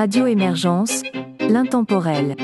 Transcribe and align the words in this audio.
Radio 0.00 0.26
Émergence, 0.26 1.02
l'intemporel. 1.40 2.34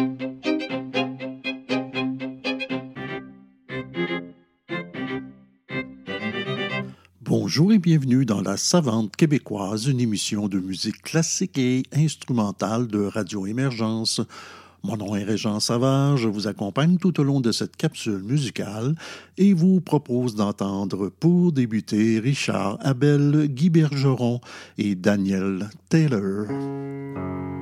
Bonjour 7.22 7.72
et 7.72 7.78
bienvenue 7.78 8.26
dans 8.26 8.42
La 8.42 8.58
Savante 8.58 9.16
québécoise, 9.16 9.86
une 9.86 10.00
émission 10.00 10.48
de 10.48 10.60
musique 10.60 11.00
classique 11.00 11.56
et 11.56 11.84
instrumentale 11.94 12.88
de 12.88 13.06
Radio 13.06 13.46
Émergence. 13.46 14.20
Mon 14.82 14.96
nom 14.96 15.16
est 15.16 15.24
Régent 15.24 15.60
Savard, 15.60 16.16
je 16.16 16.28
vous 16.28 16.46
accompagne 16.46 16.98
tout 16.98 17.18
au 17.20 17.24
long 17.24 17.40
de 17.40 17.52
cette 17.52 17.76
capsule 17.76 18.22
musicale 18.22 18.94
et 19.36 19.52
vous 19.52 19.80
propose 19.80 20.34
d'entendre 20.34 21.08
pour 21.08 21.52
débuter 21.52 22.20
Richard 22.20 22.78
Abel, 22.82 23.48
Guy 23.48 23.70
Bergeron 23.70 24.40
et 24.78 24.94
Daniel 24.94 25.68
Taylor. 25.88 27.55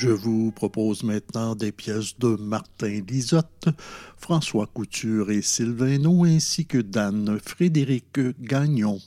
Je 0.00 0.10
vous 0.10 0.52
propose 0.52 1.02
maintenant 1.02 1.56
des 1.56 1.72
pièces 1.72 2.16
de 2.20 2.36
Martin 2.36 3.00
Lisotte, 3.08 3.66
François 4.16 4.68
Couture 4.72 5.32
et 5.32 5.42
Sylvain 5.42 5.98
ainsi 6.22 6.66
que 6.66 6.78
d'Anne 6.78 7.40
Frédéric 7.44 8.20
Gagnon. 8.40 9.00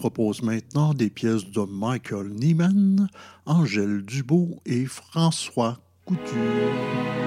Propose 0.00 0.40
maintenant 0.40 0.94
des 0.94 1.10
pièces 1.10 1.44
de 1.50 1.60
Michael 1.60 2.30
Nyman, 2.30 3.06
Angèle 3.44 4.00
Dubois 4.00 4.56
et 4.64 4.86
François 4.86 5.76
Couture. 6.06 7.19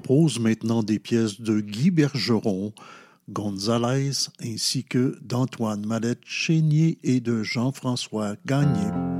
Propose 0.00 0.38
maintenant 0.38 0.82
des 0.82 0.98
pièces 0.98 1.40
de 1.40 1.58
Guy 1.58 1.90
Bergeron, 1.90 2.74
Gonzalez, 3.30 4.28
ainsi 4.42 4.84
que 4.84 5.18
d'Antoine 5.22 5.86
Mallette 5.86 6.20
Chénier 6.26 6.98
et 7.02 7.20
de 7.20 7.42
Jean-François 7.42 8.34
Gagné. 8.44 9.15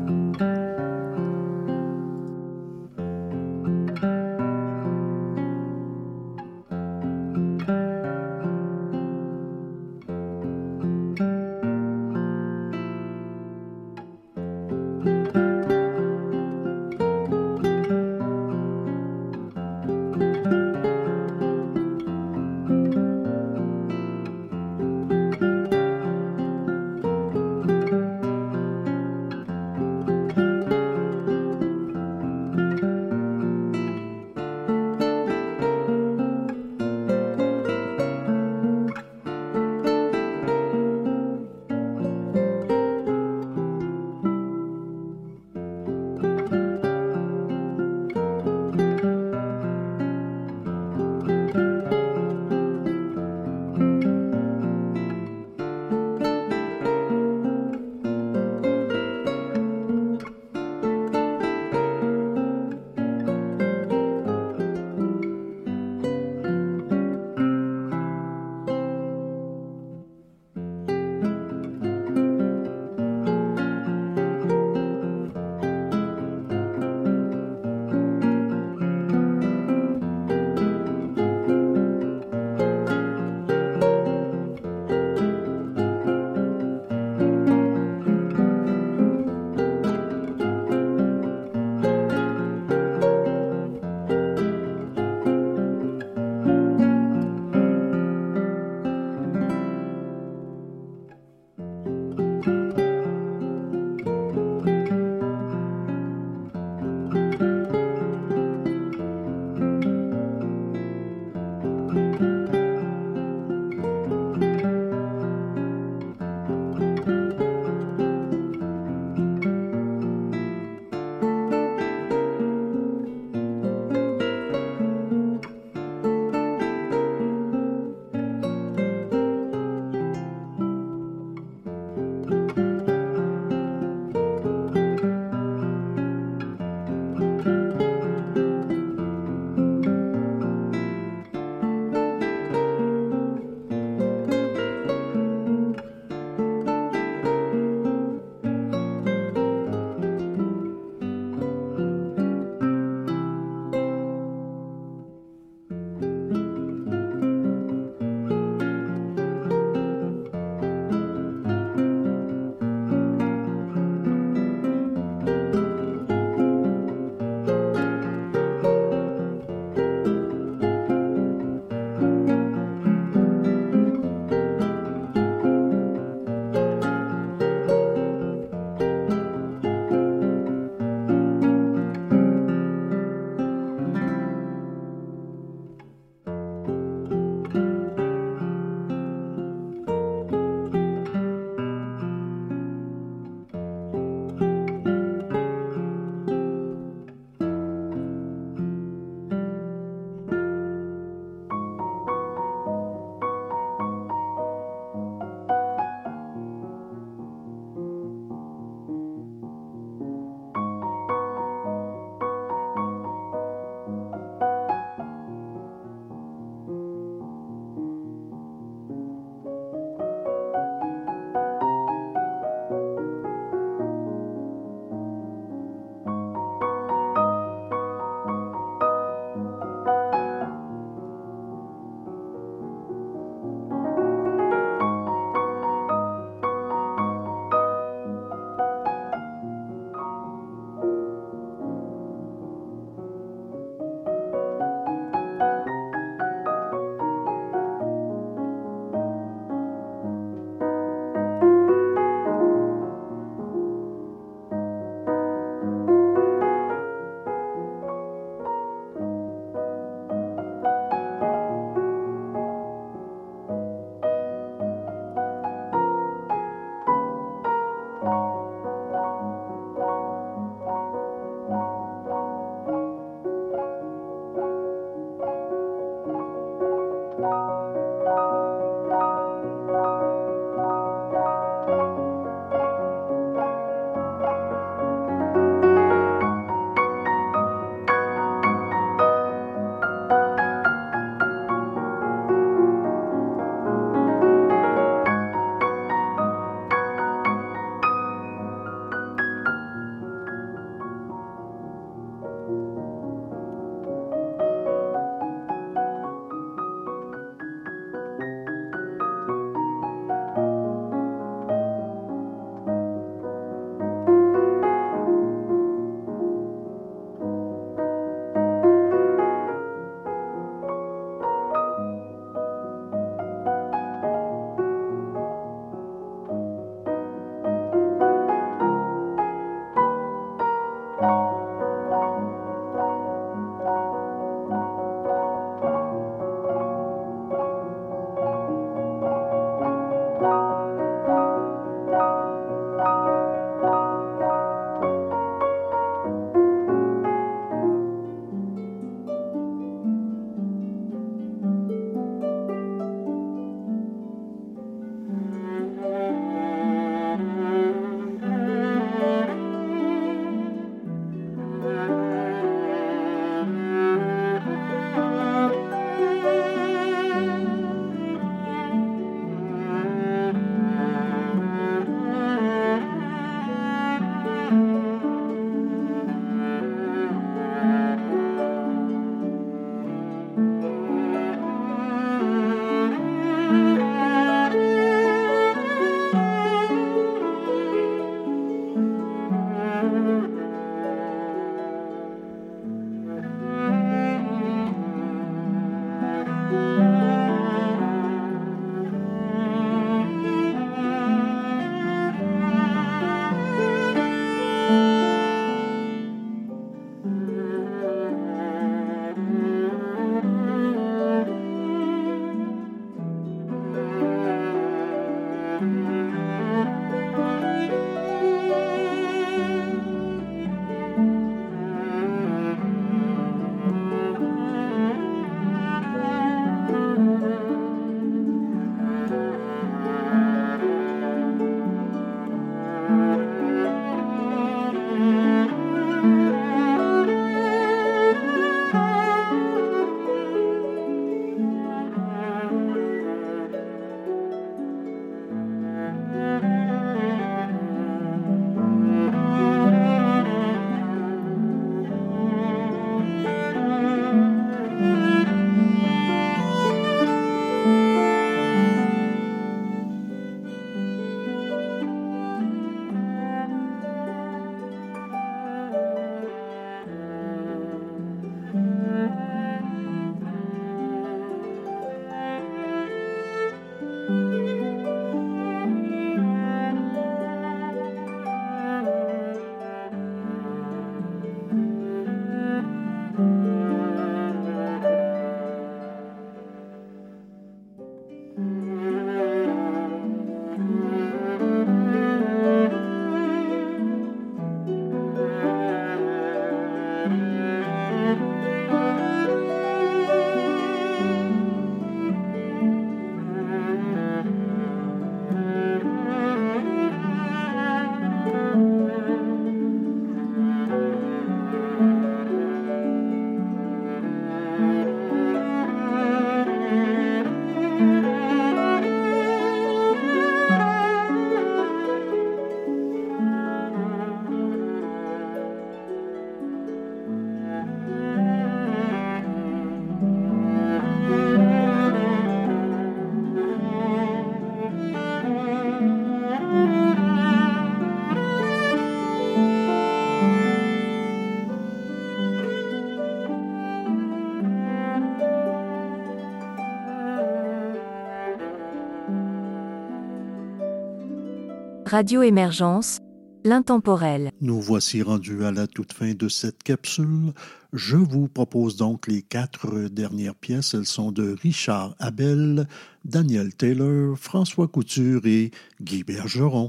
Radio 551.96 552.20
Émergence, 552.20 552.98
l'intemporel. 553.42 554.30
Nous 554.42 554.60
voici 554.60 555.00
rendus 555.00 555.46
à 555.46 555.50
la 555.50 555.66
toute 555.66 555.94
fin 555.94 556.12
de 556.12 556.28
cette 556.28 556.62
capsule. 556.62 557.32
Je 557.72 557.96
vous 557.96 558.28
propose 558.28 558.76
donc 558.76 559.06
les 559.06 559.22
quatre 559.22 559.88
dernières 559.88 560.34
pièces. 560.34 560.74
Elles 560.74 560.84
sont 560.84 561.10
de 561.10 561.34
Richard 561.40 561.96
Abel, 561.98 562.68
Daniel 563.06 563.54
Taylor, 563.54 564.14
François 564.18 564.68
Couture 564.68 565.24
et 565.24 565.52
Guy 565.80 566.04
Bergeron. 566.04 566.68